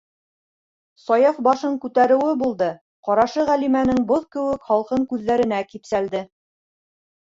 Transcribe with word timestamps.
Саяф 1.01 1.41
башын 1.47 1.75
күтәреүе 1.83 2.31
булды- 2.43 2.71
ҡарашы 3.09 3.45
Ғәлимәнең 3.51 4.01
боҙ 4.13 4.27
кеүек 4.37 4.67
һалҡын 4.71 5.07
күҙҙәренә 5.13 5.61
кипсәлде. 5.75 6.23